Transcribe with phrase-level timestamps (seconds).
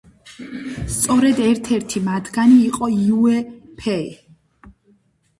[0.93, 3.35] სწორედ ერთ-ერთი მათგანი იყო იუე
[3.83, 4.07] ფეი.